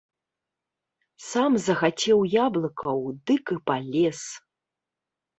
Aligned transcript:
Сам 1.25 1.57
захацеў 1.65 2.19
яблыкаў, 2.45 2.99
дык 3.33 3.43
і 3.57 3.57
палез! 3.71 4.19